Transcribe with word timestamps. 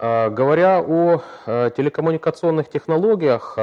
Говоря 0.00 0.80
о 0.80 1.20
телекоммуникационных 1.48 2.70
технологиях, 2.70 3.58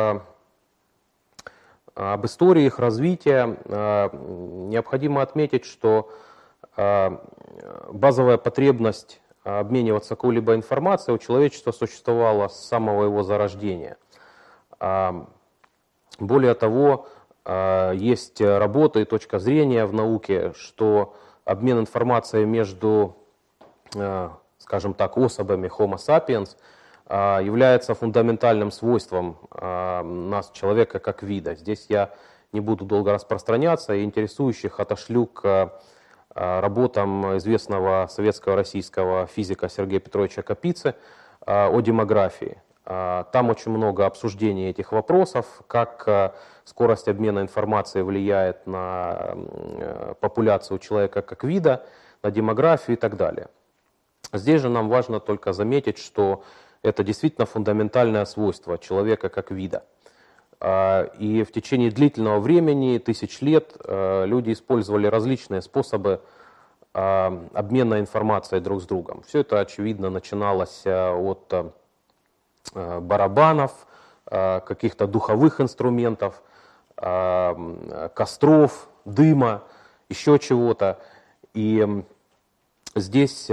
об 1.96 2.26
истории 2.28 2.66
их 2.66 2.78
развития, 2.78 3.58
необходимо 3.66 5.24
отметить, 5.24 5.66
что 5.66 6.12
базовая 6.76 8.38
потребность 8.38 9.20
обмениваться 9.44 10.10
какой-либо 10.10 10.54
информацией 10.54 11.16
у 11.16 11.18
человечества 11.18 11.72
существовала 11.72 12.50
с 12.50 12.68
самого 12.68 13.06
его 13.06 13.24
зарождения. 13.24 13.98
Более 16.20 16.54
того, 16.54 17.08
есть 17.96 18.42
работа 18.42 19.00
и 19.00 19.06
точка 19.06 19.40
зрения 19.40 19.88
в 19.88 19.94
науке, 19.94 20.54
что 20.54 21.16
обмен 21.46 21.80
информацией 21.80 22.46
между, 22.46 23.16
скажем 24.68 24.94
так, 24.94 25.18
особами 25.18 25.68
Homo 25.68 25.96
sapiens 25.96 26.56
является 27.10 27.96
фундаментальным 27.96 28.70
свойством 28.70 29.38
нас, 29.50 30.52
человека, 30.52 31.00
как 31.00 31.24
вида. 31.24 31.56
Здесь 31.56 31.86
я 31.88 32.12
не 32.52 32.60
буду 32.60 32.84
долго 32.84 33.14
распространяться, 33.14 33.94
и 33.94 34.04
интересующих 34.04 34.82
отошлю 34.82 35.26
к 35.26 35.72
Э, 36.40 36.60
работам 36.60 37.38
известного 37.38 38.06
советского 38.12 38.56
российского 38.56 39.26
физика 39.26 39.70
Сергея 39.70 40.00
Петровича 40.00 40.44
Капицы 40.44 40.94
э, 41.48 41.68
о 41.68 41.82
демографии. 41.82 42.62
Э, 42.86 43.24
там 43.34 43.50
очень 43.50 43.72
много 43.72 44.06
обсуждений 44.06 44.70
этих 44.70 44.92
вопросов, 44.92 45.64
как 45.66 46.36
скорость 46.64 47.08
обмена 47.08 47.40
информацией 47.40 48.04
влияет 48.04 48.68
на 48.68 49.36
популяцию 50.20 50.78
человека 50.78 51.24
как 51.24 51.44
вида, 51.44 51.88
на 52.22 52.30
демографию 52.30 52.98
и 52.98 53.00
так 53.00 53.18
далее. 53.18 53.48
Здесь 54.34 54.62
же 54.62 54.70
нам 54.70 54.90
важно 54.90 55.20
только 55.20 55.54
заметить, 55.54 55.98
что 55.98 56.44
это 56.82 57.04
действительно 57.04 57.46
фундаментальное 57.46 58.26
свойство 58.26 58.78
человека 58.78 59.30
как 59.30 59.52
вида– 59.52 59.84
а, 60.60 61.04
и 61.20 61.44
в 61.44 61.52
течение 61.52 61.92
длительного 61.92 62.40
времени, 62.40 62.98
тысяч 62.98 63.42
лет, 63.42 63.76
э, 63.84 64.26
люди 64.26 64.54
использовали 64.54 65.06
различные 65.08 65.62
способы 65.62 66.22
а, 66.94 67.48
обмена 67.54 68.00
информацией 68.00 68.62
друг 68.62 68.82
с 68.82 68.86
другом. 68.86 69.22
Все 69.28 69.42
это, 69.42 69.60
очевидно, 69.60 70.10
начиналось 70.10 70.84
от 70.86 71.74
барабанов, 72.74 73.72
каких-то 74.26 75.08
духовых 75.08 75.62
инструментов, 75.62 76.42
костров, 76.98 78.90
дыма, 79.06 79.64
еще 80.10 80.38
чего-то. 80.38 81.00
И 81.54 82.04
здесь 83.00 83.48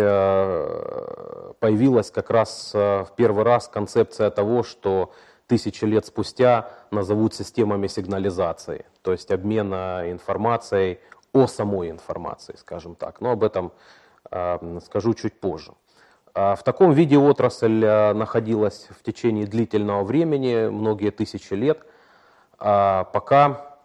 появилась 1.61 2.11
как 2.11 2.31
раз 2.31 2.73
в 2.75 3.09
первый 3.17 3.45
раз 3.45 3.69
концепция 3.69 4.31
того, 4.31 4.63
что 4.63 5.13
тысячи 5.47 5.85
лет 5.85 6.07
спустя 6.07 6.71
назовут 6.91 7.35
системами 7.35 7.87
сигнализации, 7.87 8.87
то 9.03 9.13
есть 9.13 9.31
обмена 9.31 10.11
информацией 10.11 11.01
о 11.33 11.47
самой 11.47 11.91
информации, 11.91 12.55
скажем 12.57 12.95
так. 12.95 13.21
Но 13.21 13.33
об 13.33 13.43
этом 13.43 13.73
э, 14.31 14.79
скажу 14.85 15.15
чуть 15.15 15.39
позже. 15.41 15.73
А 16.33 16.55
в 16.55 16.63
таком 16.63 16.93
виде 16.93 17.19
отрасль 17.19 17.85
э, 17.85 18.13
находилась 18.15 18.89
в 18.91 19.03
течение 19.03 19.47
длительного 19.47 20.05
времени, 20.05 20.69
многие 20.69 21.11
тысячи 21.11 21.55
лет, 21.55 21.85
а 22.59 23.05
пока, 23.05 23.79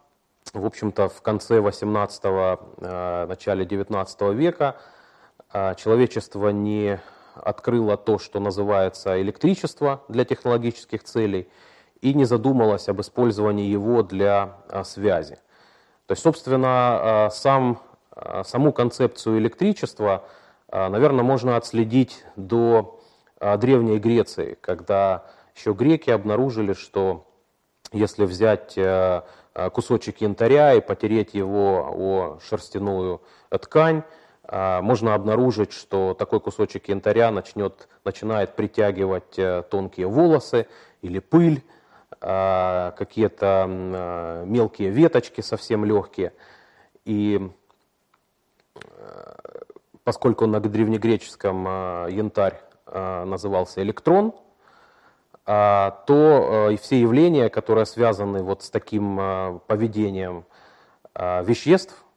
в 0.53 0.65
общем-то, 0.65 1.09
в 1.09 1.21
конце 1.21 1.57
18-го, 1.57 2.59
э, 2.77 3.25
начале 3.25 3.65
19 3.65 4.21
века 4.33 4.75
э, 4.77 4.98
человечество 5.51 6.49
не 6.49 6.99
открыла 7.35 7.97
то, 7.97 8.19
что 8.19 8.39
называется 8.39 9.21
электричество 9.21 10.03
для 10.07 10.25
технологических 10.25 11.03
целей, 11.03 11.47
и 12.01 12.13
не 12.13 12.25
задумалась 12.25 12.87
об 12.87 13.01
использовании 13.01 13.65
его 13.65 14.03
для 14.03 14.57
а, 14.69 14.83
связи. 14.83 15.35
То 16.05 16.13
есть, 16.13 16.23
собственно, 16.23 16.67
а, 17.25 17.29
сам, 17.29 17.81
а, 18.11 18.43
саму 18.43 18.71
концепцию 18.71 19.39
электричества, 19.39 20.25
наверное, 20.71 21.23
можно 21.23 21.57
отследить 21.57 22.23
до 22.35 22.99
Древней 23.39 23.97
Греции, 23.97 24.55
когда 24.61 25.25
еще 25.55 25.73
греки 25.73 26.11
обнаружили, 26.11 26.73
что 26.73 27.25
если 27.91 28.25
взять 28.25 28.77
кусочек 29.73 30.21
янтаря 30.21 30.75
и 30.75 30.79
потереть 30.81 31.33
его 31.33 31.89
о 31.91 32.39
шерстяную 32.39 33.23
ткань, 33.49 34.03
а, 34.03 34.05
можно 34.51 35.13
обнаружить, 35.13 35.73
что 35.73 36.15
такой 36.15 36.39
кусочек 36.39 36.89
янтаря 36.89 37.29
начнет, 37.29 37.87
начинает 38.03 38.55
притягивать 38.55 39.37
э, 39.37 39.63
тонкие 39.69 40.07
волосы 40.07 40.67
или 41.03 41.19
пыль, 41.19 41.63
а, 42.19 42.91
какие-то 42.97 43.65
а, 43.67 44.45
мелкие 44.45 44.89
веточки 44.89 45.41
совсем 45.41 45.85
легкие. 45.85 46.33
И 47.05 47.47
э, 48.75 49.33
поскольку 50.03 50.47
на 50.47 50.59
древнегреческом 50.59 51.65
янтарь 52.09 52.59
назывался 52.91 53.83
электрон, 53.83 54.33
то 55.45 55.99
э, 56.09 56.73
и 56.73 56.77
все 56.77 56.99
явления, 56.99 57.49
которые 57.49 57.85
связаны 57.85 58.41
вот 58.41 58.63
с 58.63 58.71
таким 58.71 59.61
поведением 59.67 60.45
веществ, 61.15 62.03
Э, 62.03 62.08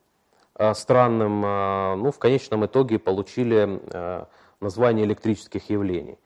странным, 0.74 1.44
э, 1.44 1.94
ну, 1.96 2.10
в 2.12 2.18
конечном 2.18 2.66
итоге 2.66 2.98
получили 2.98 3.80
э, 3.92 4.24
название 4.60 5.04
электрических 5.04 5.68
явлений. 5.70 6.18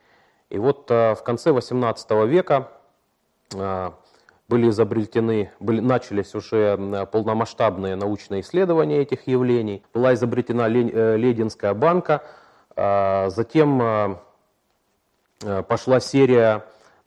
И 0.50 0.58
вот 0.58 0.88
в 0.90 1.18
конце 1.24 1.50
XVIII 1.50 2.26
века 2.28 2.68
были 4.48 4.68
изобретены, 4.68 5.50
были, 5.58 5.80
начались 5.80 6.36
уже 6.36 7.06
полномасштабные 7.10 7.96
научные 7.96 8.42
исследования 8.42 8.98
этих 8.98 9.26
явлений. 9.26 9.82
Была 9.92 10.14
изобретена 10.14 10.68
Лединская 10.68 11.74
банка, 11.74 12.22
затем 12.76 14.20
пошла 15.40 15.98
серия 15.98 16.64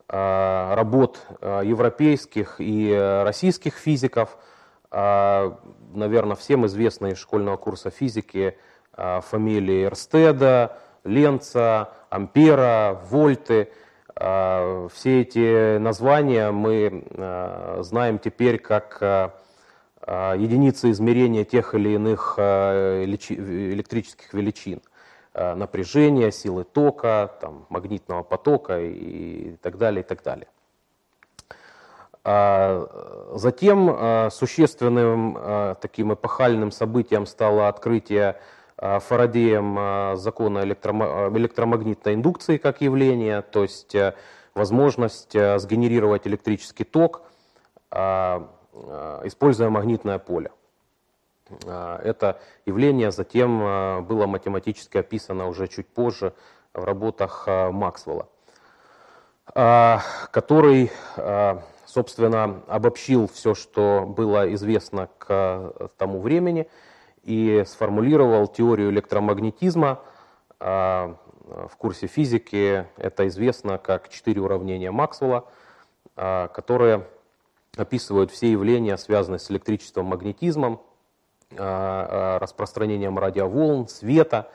работ 0.10 1.26
европейских 1.42 2.56
и 2.60 2.94
российских 3.24 3.76
физиков– 3.76 4.38
наверное, 4.92 6.36
всем 6.36 6.66
известны 6.66 7.12
из 7.12 7.18
школьного 7.18 7.58
курса 7.58 7.90
физики 7.90 8.58
а, 8.94 9.22
фамилии 9.22 9.86
Эрстеда, 9.86 10.78
Ленца, 11.04 11.94
Ампера, 12.10 13.00
Вольты. 13.10 13.72
А, 14.16 14.88
все 14.94 15.22
эти 15.22 15.78
названия 15.78 16.52
мы 16.52 17.06
знаем 17.84 18.20
теперь 18.20 18.60
как 18.60 19.36
единицы 20.08 20.90
измерения 20.92 21.44
тех 21.46 21.76
или 21.76 21.90
иных 21.90 22.36
электрических 22.40 24.34
величин. 24.34 24.82
Напряжения, 25.34 26.32
силы 26.32 26.64
тока, 26.64 27.30
там, 27.40 27.68
магнитного 27.70 28.24
потока 28.24 28.80
и 28.82 29.56
так 29.62 29.78
далее, 29.78 30.02
и 30.04 30.06
так 30.06 30.24
далее. 30.24 30.48
А, 32.32 33.32
затем 33.34 33.90
а, 33.90 34.30
существенным 34.30 35.36
а, 35.36 35.74
таким 35.82 36.14
эпохальным 36.14 36.72
событием 36.72 37.26
стало 37.26 37.68
открытие 37.68 38.40
Фарадеем 38.78 40.16
закона 40.16 40.60
электромагнитной 40.60 42.14
индукции 42.14 42.58
как 42.58 42.80
явления, 42.80 43.42
то 43.42 43.64
есть 43.64 43.94
э, 43.94 44.14
возможность 44.56 45.36
э, 45.36 45.60
сгенерировать 45.60 46.26
электрический 46.26 46.86
ток, 46.86 47.24
используя 47.92 49.70
магнитное 49.70 50.18
поле. 50.18 50.52
Это 51.68 52.40
явление 52.66 53.12
затем 53.12 54.06
было 54.06 54.28
математически 54.28 54.98
описано 54.98 55.50
уже 55.50 55.68
чуть 55.68 55.90
позже 55.90 56.34
в 56.74 56.82
работах 56.86 57.48
Максвелла, 57.48 58.30
который 60.32 60.90
собственно, 61.90 62.62
обобщил 62.68 63.28
все, 63.28 63.56
что 63.56 64.06
было 64.06 64.54
известно 64.54 65.10
к 65.18 65.26
э, 65.30 65.88
тому 65.98 66.22
времени 66.22 66.68
и 67.24 67.64
сформулировал 67.66 68.48
теорию 68.48 68.92
электромагнетизма. 68.92 70.00
А, 70.60 71.18
в 71.68 71.76
курсе 71.78 72.06
физики 72.06 72.86
это 72.98 73.28
известно 73.28 73.80
как 73.80 74.10
четыре 74.10 74.42
уравнения 74.42 74.92
Максвелла, 74.92 75.46
а, 76.16 76.48
которые 76.50 77.08
описывают 77.76 78.30
все 78.30 78.52
явления, 78.52 78.96
связанные 78.98 79.40
с 79.40 79.50
электричеством, 79.50 80.06
магнетизмом, 80.08 80.82
распространением 81.52 83.18
радиоволн, 83.18 83.88
света, 83.88 84.52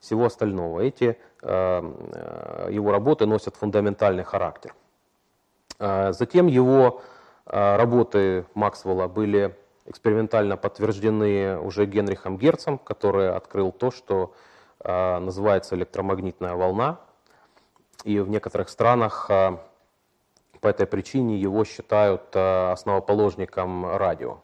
всего 0.00 0.24
остального. 0.26 0.80
Эти 0.80 1.16
э, 1.42 2.68
его 2.70 2.90
работы 2.90 3.26
носят 3.26 3.56
фундаментальный 3.56 4.24
характер. 4.24 4.74
А, 5.82 6.12
затем 6.12 6.46
его 6.46 7.02
а, 7.44 7.76
работы 7.76 8.46
Максвелла 8.54 9.08
были 9.08 9.56
экспериментально 9.86 10.56
подтверждены 10.56 11.58
уже 11.58 11.86
Генрихом 11.86 12.38
Герцем, 12.38 12.78
который 12.78 13.34
открыл 13.34 13.72
то, 13.72 13.90
что 13.90 14.32
а, 14.78 15.18
называется 15.18 15.74
электромагнитная 15.74 16.54
волна. 16.54 17.00
и 18.04 18.20
в 18.20 18.28
некоторых 18.28 18.68
странах 18.68 19.28
по 19.28 20.68
этой 20.68 20.86
причине 20.86 21.36
его 21.36 21.64
считают 21.64 22.34
основоположником 22.34 23.96
радио. 23.96 24.38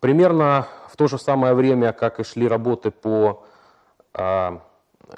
Примерно 0.00 0.66
в 0.88 0.96
то 0.96 1.06
же 1.06 1.18
самое 1.18 1.54
время, 1.54 1.92
как 1.92 2.20
и 2.20 2.24
шли 2.24 2.48
работы 2.48 2.90
по 2.90 3.44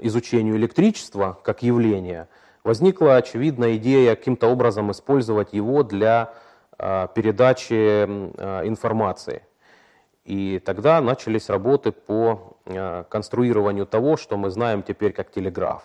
изучению 0.00 0.56
электричества 0.56 1.38
как 1.43 1.62
явления, 1.62 2.29
возникла 2.67 3.15
очевидная 3.15 3.77
идея 3.77 4.17
каким-то 4.17 4.49
образом 4.49 4.91
использовать 4.91 5.53
его 5.53 5.85
для 5.85 6.35
передачи 6.77 8.03
информации. 8.67 9.43
И 10.25 10.59
тогда 10.59 11.01
начались 11.01 11.49
работы 11.49 11.93
по 11.93 12.57
конструированию 13.09 13.87
того, 13.87 14.17
что 14.17 14.37
мы 14.37 14.51
знаем 14.51 14.83
теперь 14.83 15.13
как 15.13 15.31
телеграф. 15.31 15.85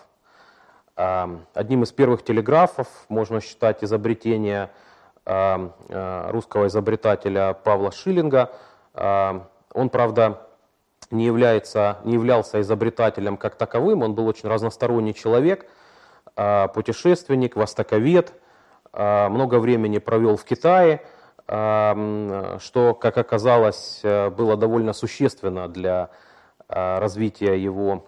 Одним 0.96 1.84
из 1.84 1.92
первых 1.92 2.24
телеграфов 2.24 2.88
можно 3.08 3.40
считать 3.40 3.84
изобретение 3.84 4.70
русского 5.24 6.66
изобретателя 6.66 7.54
Павла 7.54 7.92
Шиллинга. 7.92 8.50
Он, 8.94 9.88
правда, 9.88 10.48
не, 11.12 11.26
является, 11.26 11.98
не 12.02 12.14
являлся 12.14 12.60
изобретателем 12.60 13.36
как 13.36 13.54
таковым, 13.54 14.02
он 14.02 14.14
был 14.14 14.26
очень 14.26 14.48
разносторонний 14.48 15.14
человек, 15.14 15.66
путешественник, 16.34 17.56
востоковед, 17.56 18.32
много 18.92 19.58
времени 19.58 19.98
провел 19.98 20.36
в 20.36 20.44
Китае, 20.44 21.02
что, 21.46 22.94
как 23.00 23.18
оказалось, 23.18 24.00
было 24.02 24.56
довольно 24.56 24.92
существенно 24.92 25.68
для 25.68 26.10
развития 26.68 27.56
его, 27.62 28.06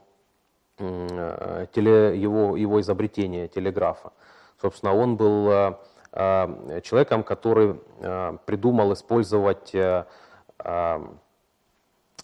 теле, 0.79 2.17
его, 2.19 2.57
его 2.57 2.81
изобретения 2.81 3.49
телеграфа. 3.49 4.13
Собственно, 4.61 4.95
он 4.95 5.17
был 5.17 5.77
человеком, 6.13 7.23
который 7.23 7.81
придумал 8.47 8.93
использовать 8.93 9.75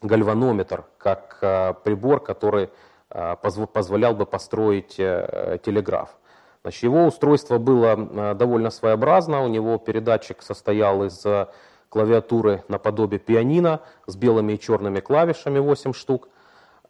гальванометр 0.02 0.84
как 0.96 1.82
прибор, 1.82 2.20
который 2.20 2.70
позволял 3.10 4.14
бы 4.14 4.24
построить 4.24 4.96
телеграф. 4.96 6.16
Значит, 6.62 6.82
его 6.82 7.06
устройство 7.06 7.58
было 7.58 7.96
э, 7.96 8.34
довольно 8.34 8.70
своеобразно. 8.70 9.42
У 9.42 9.48
него 9.48 9.78
передатчик 9.78 10.42
состоял 10.42 11.02
из 11.04 11.24
э, 11.24 11.46
клавиатуры 11.88 12.64
наподобие 12.68 13.18
пианино 13.18 13.80
с 14.06 14.14
белыми 14.14 14.52
и 14.52 14.60
черными 14.60 15.00
клавишами 15.00 15.58
8 15.58 15.94
штук, 15.94 16.28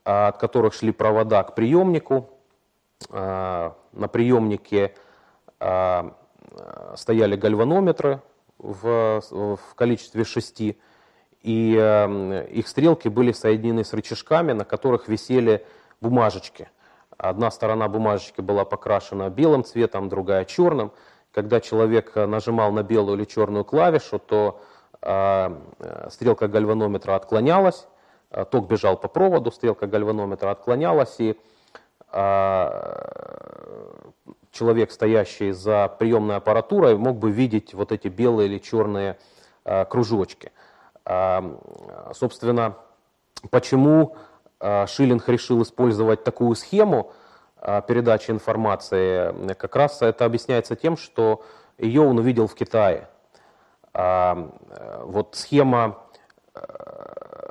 от 0.03 0.39
которых 0.39 0.75
шли 0.75 0.91
провода 0.93 1.43
к 1.45 1.55
приемнику. 1.55 2.31
На 3.11 3.75
приемнике 4.13 4.95
стояли 5.59 7.37
гальванометры 7.37 8.21
в, 8.59 9.23
в 9.31 9.75
количестве 9.75 10.25
шести, 10.25 10.79
и 11.43 11.75
э, 11.79 12.47
их 12.51 12.69
стрелки 12.69 13.09
были 13.09 13.33
соединены 13.33 13.85
с 13.85 13.95
рычажками, 13.95 14.53
на 14.53 14.67
которых 14.67 15.09
висели 15.09 15.65
бумажечки– 16.01 16.69
Одна 17.23 17.51
сторона 17.51 17.87
бумажечки 17.89 18.41
была 18.41 18.65
покрашена 18.65 19.29
белым 19.29 19.63
цветом, 19.63 20.09
другая 20.09 20.47
черным. 20.47 20.91
Когда 21.33 21.61
человек 21.61 22.17
нажимал 22.17 22.73
на 22.73 22.83
белую 22.83 23.19
или 23.19 23.25
черную 23.27 23.65
клавишу, 23.65 24.19
то 24.19 24.63
э, 25.03 25.55
стрелка 26.09 26.49
гальванометра 26.49 27.17
отклонялась, 27.17 27.87
э, 28.31 28.47
ток 28.51 28.69
бежал 28.69 28.97
по 28.97 29.09
проводу, 29.09 29.53
стрелка 29.53 29.87
гальванометра 29.87 30.51
отклонялась, 30.51 31.17
и 31.19 31.39
э, 32.11 32.71
человек, 34.51 34.91
стоящий 34.91 35.53
за 35.53 35.95
приемной 35.99 36.37
аппаратурой, 36.37 36.97
мог 36.97 37.19
бы 37.19 37.31
видеть 37.31 37.75
вот 37.75 37.93
эти 37.93 38.09
белые 38.09 38.49
или 38.49 38.59
черные 38.59 39.19
э, 39.65 39.85
кружочки. 39.85 40.53
Э, 41.05 41.43
собственно, 42.15 42.79
почему 43.51 44.17
Шиллинг 44.61 45.29
решил 45.29 45.63
использовать 45.63 46.23
такую 46.23 46.55
схему 46.55 47.13
а, 47.57 47.81
передачи 47.81 48.31
информации, 48.31 49.55
как 49.55 49.77
раз 49.77 50.03
это 50.03 50.25
объясняется 50.25 50.77
тем, 50.77 50.97
что 50.97 51.43
ее 51.79 52.03
он 52.03 52.19
увидел 52.19 52.47
в 52.47 52.55
Китае. 52.55 53.09
А, 53.93 54.51
вот 55.03 55.35
схема 55.35 55.99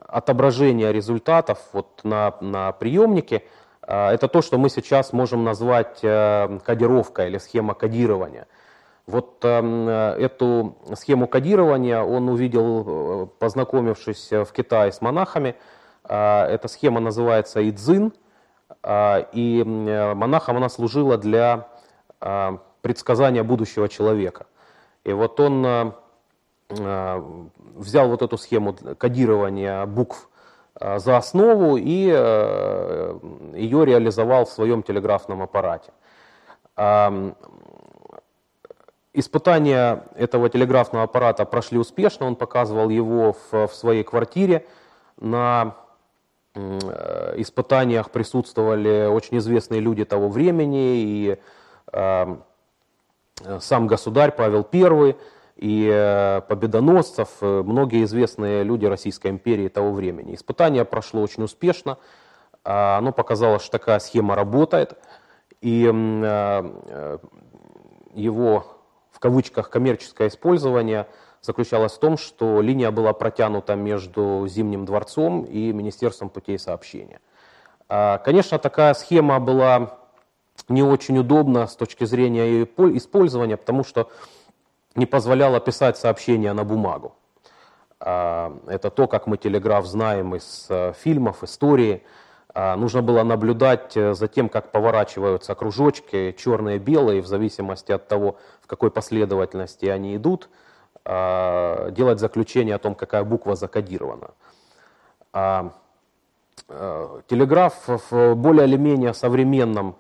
отображения 0.08 0.92
результатов 0.92 1.60
вот 1.74 2.02
на, 2.04 2.36
на 2.42 2.72
приемнике, 2.74 3.44
это 3.82 4.28
то, 4.28 4.42
что 4.42 4.58
мы 4.58 4.70
сейчас 4.70 5.14
можем 5.14 5.44
назвать 5.44 6.02
кодировкой 6.02 7.28
или 7.28 7.38
схема 7.38 7.74
кодирования. 7.74 8.48
Вот 9.08 9.44
эту 9.44 10.78
схему 10.96 11.28
кодирования 11.28 12.02
он 12.02 12.30
увидел, 12.30 13.28
познакомившись 13.40 14.32
в 14.32 14.48
Китае 14.52 14.92
с 14.92 15.02
монахами, 15.02 15.56
а, 15.56 15.79
эта 16.10 16.68
схема 16.68 17.00
называется 17.00 17.68
Идзин, 17.70 18.14
а, 18.82 19.28
и 19.32 19.64
монахам 19.64 20.58
она 20.58 20.70
служила 20.70 21.18
для 21.18 21.68
а, 22.20 22.60
предсказания 22.82 23.44
будущего 23.44 23.88
человека. 23.88 24.48
И 25.04 25.14
вот 25.14 25.40
он 25.40 25.94
взял 26.70 28.10
вот 28.10 28.22
эту 28.22 28.38
схему 28.38 28.76
кодирования 28.98 29.88
букв 29.88 30.30
за 30.80 31.18
основу 31.18 31.78
и 31.78 31.90
ее 31.90 33.86
реализовал 33.86 34.46
в 34.46 34.52
своем 34.52 34.84
телеграфном 34.84 35.42
аппарате. 35.42 35.92
Испытания 39.14 40.04
этого 40.16 40.48
телеграфного 40.50 41.06
аппарата 41.06 41.44
прошли 41.44 41.80
успешно, 41.80 42.28
он 42.28 42.36
показывал 42.36 42.90
его 42.90 43.36
в, 43.52 43.70
своей 43.70 44.04
квартире 44.04 44.68
на 45.20 45.74
Э, 45.74 45.89
испытаниях 47.38 48.12
присутствовали 48.12 49.08
очень 49.08 49.38
известные 49.38 49.82
люди 49.82 50.06
того 50.06 50.30
времени, 50.30 50.98
и 50.98 51.38
э, 51.94 52.36
сам 53.60 53.88
государь 53.88 54.32
Павел 54.32 54.68
I, 54.72 55.16
и 55.56 55.90
э, 55.92 56.42
победоносцев, 56.48 57.42
многие 57.42 58.04
известные 58.04 58.64
люди 58.64 58.86
Российской 58.86 59.28
империи 59.28 59.68
того 59.68 59.92
времени. 59.92 60.36
Испытание 60.36 60.86
прошло 60.86 61.22
очень 61.22 61.44
успешно, 61.44 61.98
оно 62.64 63.12
показало, 63.14 63.60
что 63.60 63.72
такая 63.72 64.00
схема 64.00 64.36
работает, 64.36 64.98
и 65.62 65.82
его 68.14 68.66
в 69.12 69.20
кавычках 69.20 69.70
коммерческое 69.70 70.28
использование– 70.28 71.08
заключалась 71.42 71.94
в 71.94 72.00
том, 72.00 72.18
что 72.18 72.62
линия 72.62 72.92
была 72.92 73.14
протянута 73.14 73.76
между 73.76 74.46
Зимним 74.48 74.86
дворцом 74.86 75.44
и 75.44 75.72
Министерством 75.72 76.30
путей 76.30 76.60
сообщения. 76.60 77.20
А, 77.88 78.18
конечно, 78.20 78.60
такая 78.60 78.94
схема 78.94 79.40
была 79.40 79.98
не 80.68 80.84
очень 80.84 81.18
удобна 81.18 81.68
с 81.68 81.76
точки 81.76 82.04
зрения 82.04 82.46
ее 82.46 82.68
использования, 82.98 83.58
потому 83.58 83.84
что 83.84 84.10
не 84.96 85.06
позволяла 85.06 85.60
писать 85.60 85.98
сообщения 85.98 86.54
на 86.54 86.64
бумагу. 86.64 87.16
А, 88.00 88.56
это 88.68 88.90
то, 88.90 89.08
как 89.08 89.28
мы 89.28 89.38
телеграф 89.38 89.86
знаем 89.86 90.36
из 90.36 90.68
э, 90.70 90.94
фильмов, 91.02 91.44
истории. 91.44 92.04
А, 92.54 92.76
нужно 92.76 93.02
было 93.02 93.24
наблюдать 93.24 93.96
э, 93.96 94.14
за 94.14 94.28
тем, 94.28 94.50
как 94.50 94.72
поворачиваются 94.72 95.56
кружочки, 95.56 96.36
черные 96.38 96.78
и 96.78 96.80
белые, 96.80 97.22
в 97.22 97.28
зависимости 97.28 97.92
от 97.92 98.08
того, 98.08 98.38
в 98.62 98.68
какой 98.68 98.92
последовательности 98.92 99.86
они 99.86 100.18
идут– 100.18 100.50
делать 101.06 102.20
заключение 102.20 102.76
о 102.76 102.80
том, 102.80 102.94
какая 102.94 103.24
буква 103.24 103.56
закодирована. 103.56 104.32
А, 105.32 105.72
а, 106.68 107.22
телеграф 107.28 107.88
в 107.88 108.36
более 108.36 108.68
или 108.68 108.78
менее 108.78 109.14
современном 109.14 109.96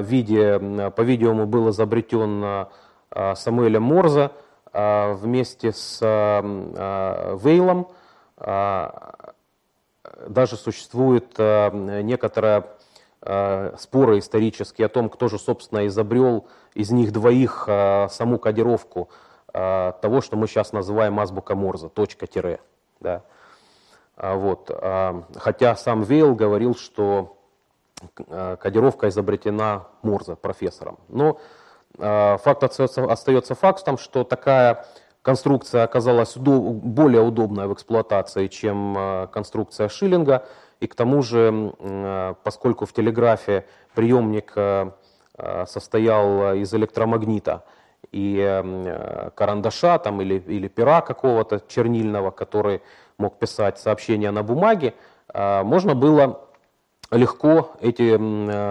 виде, 0.00 0.58
по-видимому, 0.96 1.46
был 1.46 1.70
изобретен 1.70 2.66
Самуэлем 3.36 3.84
Морзе 3.84 4.32
вместе 4.72 5.70
с 5.72 6.00
Вейлом. 7.40 7.86
Даже 10.26 10.56
существует 10.56 11.38
некоторая 11.38 12.66
споры 13.78 14.18
исторические 14.18 14.86
о 14.86 14.88
том, 14.88 15.08
кто 15.08 15.28
же, 15.28 15.38
собственно, 15.38 15.86
изобрел 15.86 16.48
из 16.74 16.90
них 16.90 17.12
двоих 17.12 17.68
саму 18.10 18.40
кодировку 18.40 19.08
а, 19.52 19.92
того, 19.92 20.20
что 20.20 20.36
мы 20.36 20.46
сейчас 20.46 20.72
называем 20.72 21.18
азбука 21.18 21.54
Морзе, 21.54 21.88
точка-тире. 21.88 22.60
Да. 23.00 23.22
А, 24.16 24.34
вот. 24.34 24.70
А, 24.70 25.24
хотя 25.36 25.76
сам 25.76 26.02
Вейл 26.02 26.34
говорил, 26.34 26.74
что 26.74 27.36
кодировка 28.26 29.08
изобретена 29.08 29.88
Морзе, 30.02 30.34
профессором. 30.34 30.98
Но 31.08 31.38
факт 31.98 32.64
остается, 32.64 33.04
остается 33.04 33.54
фактом, 33.54 33.98
что 33.98 34.24
такая 34.24 34.86
конструкция 35.20 35.84
оказалась 35.84 36.34
более 36.38 37.20
удобная 37.20 37.66
в 37.66 37.74
эксплуатации, 37.74 38.46
чем 38.46 39.28
конструкция 39.32 39.90
Шиллинга. 39.90 40.46
И 40.78 40.86
к 40.86 40.94
тому 40.94 41.22
же, 41.22 41.74
поскольку 42.42 42.86
в 42.86 42.94
телеграфе 42.94 43.66
приемник 43.94 44.54
состоял 45.66 46.54
из 46.54 46.72
электромагнита 46.72 47.64
и 48.12 48.62
карандаша 49.34 49.98
там, 49.98 50.20
или, 50.20 50.38
или 50.46 50.68
пера 50.68 51.00
какого-то 51.00 51.62
чернильного, 51.68 52.30
который 52.30 52.82
мог 53.18 53.38
писать 53.38 53.78
сообщения 53.78 54.30
на 54.30 54.42
бумаге, 54.42 54.94
можно 55.34 55.94
было 55.94 56.48
легко 57.12 57.72
эти 57.80 58.18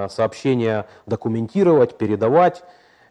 сообщения 0.10 0.86
документировать, 1.06 1.98
передавать, 1.98 2.64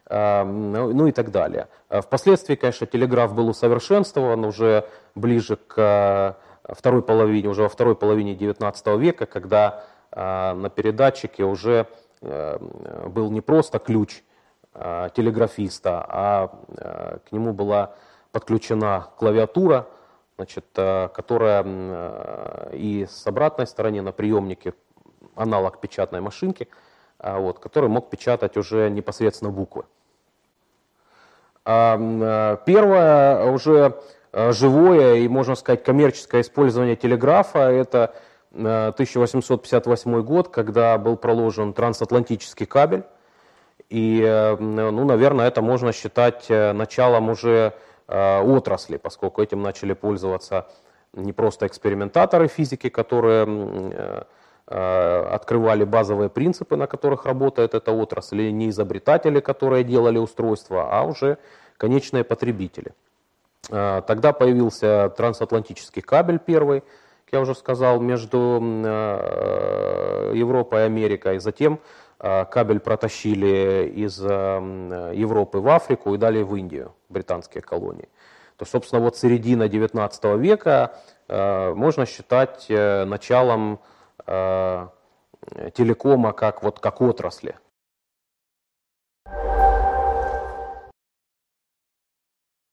ну, 0.09 0.93
ну 0.93 1.07
и 1.07 1.11
так 1.11 1.31
далее. 1.31 1.67
Впоследствии, 1.89 2.55
конечно, 2.55 2.87
телеграф 2.87 3.33
был 3.33 3.49
усовершенствован 3.49 4.43
уже 4.45 4.85
ближе 5.15 5.55
к 5.55 6.37
второй 6.63 7.01
половине, 7.01 7.47
уже 7.47 7.63
во 7.63 7.69
второй 7.69 7.95
половине 7.95 8.35
XIX 8.35 8.97
века, 8.97 9.25
когда 9.25 9.83
на 10.11 10.69
передатчике 10.75 11.43
уже 11.43 11.87
был 12.21 13.31
не 13.31 13.41
просто 13.41 13.79
ключ 13.79 14.23
телеграфиста, 15.15 16.05
а 16.07 16.47
к 17.27 17.31
нему 17.31 17.53
была 17.53 17.95
подключена 18.31 19.07
клавиатура, 19.17 19.87
значит, 20.37 20.65
которая 20.73 22.71
и 22.71 23.05
с 23.09 23.27
обратной 23.27 23.67
стороны 23.67 24.01
на 24.01 24.13
приемнике 24.13 24.73
аналог 25.35 25.81
печатной 25.81 26.21
машинки, 26.21 26.69
вот, 27.19 27.59
который 27.59 27.89
мог 27.89 28.09
печатать 28.09 28.55
уже 28.55 28.89
непосредственно 28.89 29.51
буквы. 29.51 29.83
Э, 31.69 32.57
первое 32.65 33.51
уже 33.51 33.99
э, 34.31 34.51
живое 34.51 35.15
и, 35.15 35.27
можно 35.27 35.55
сказать, 35.55 35.83
коммерческое 35.83 36.41
использование 36.41 36.95
телеграфа– 36.95 37.59
это 37.71 38.15
1858 38.53 40.15
э, 40.15 40.21
год, 40.21 40.49
когда 40.49 40.97
был 40.97 41.15
проложен 41.15 41.73
трансатлантический 41.73 42.65
кабель. 42.65 43.03
И, 43.87 44.57
ну, 44.59 45.05
наверное, 45.05 45.47
это 45.47 45.61
можно 45.61 45.93
считать 45.93 46.49
началом 46.49 47.29
уже 47.29 47.73
отрасли, 48.07 48.97
поскольку 48.97 49.41
этим 49.41 49.61
начали 49.61 49.93
пользоваться 49.93 50.67
не 51.13 51.31
просто 51.33 51.65
экспериментаторы 51.65 52.47
физики, 52.47 52.89
которые 52.89 54.25
открывали 54.67 55.83
базовые 55.83 56.29
принципы, 56.29 56.75
на 56.75 56.85
которых 56.85 57.25
работает 57.25 57.73
эта 57.73 57.91
отрасль, 57.91 58.41
или 58.41 58.51
не 58.51 58.69
изобретатели, 58.69 59.39
которые 59.39 59.83
делали 59.83 60.19
устройства, 60.19 60.89
а 60.91 61.03
уже 61.03 61.37
конечные 61.77 62.23
потребители. 62.23 62.93
Тогда 63.67 64.33
появился 64.33 65.09
трансатлантический 65.17 66.01
кабель 66.03 66.37
первый, 66.37 66.81
как 67.25 67.33
я 67.33 67.41
уже 67.41 67.55
сказал, 67.55 67.99
между 67.99 68.61
Европой 70.33 70.81
и 70.81 70.85
Америкой. 70.85 71.39
Затем 71.39 71.79
кабель 72.19 72.79
протащили 72.79 73.91
из 73.95 74.19
Европы 74.21 75.59
в 75.59 75.67
Африку 75.69 76.13
и 76.13 76.17
далее 76.17 76.43
в 76.43 76.55
Индию, 76.55 76.93
британские 77.07 77.61
колонии. 77.61 78.09
То, 78.57 78.65
собственно, 78.65 79.01
вот 79.01 79.15
середина 79.15 79.69
19 79.69 80.23
века 80.37 80.97
можно 81.29 82.05
считать 82.05 82.65
э, 82.69 83.05
началом 83.05 83.79
телекома 85.73 86.33
как, 86.33 86.61
вот, 86.61 86.79
как 86.79 87.01
отрасли. 87.01 87.55